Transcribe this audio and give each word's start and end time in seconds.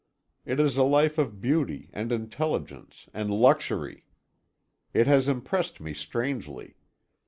It 0.45 0.59
is 0.59 0.77
a 0.77 0.83
life 0.83 1.19
of 1.19 1.39
beauty 1.39 1.91
and 1.93 2.11
intelligence 2.11 3.07
and 3.13 3.29
luxury. 3.31 4.05
It 4.95 5.05
has 5.05 5.27
impressed 5.27 5.79
me 5.79 5.93
strangely. 5.93 6.75